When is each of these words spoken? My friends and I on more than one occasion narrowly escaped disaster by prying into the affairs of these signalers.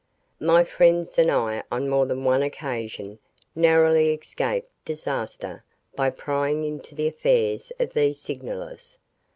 My 0.39 0.63
friends 0.63 1.19
and 1.19 1.29
I 1.29 1.61
on 1.71 1.87
more 1.87 2.07
than 2.07 2.23
one 2.23 2.41
occasion 2.41 3.19
narrowly 3.55 4.11
escaped 4.15 4.71
disaster 4.83 5.63
by 5.95 6.09
prying 6.09 6.63
into 6.65 6.95
the 6.95 7.05
affairs 7.07 7.71
of 7.79 7.93
these 7.93 8.17
signalers. 8.17 8.97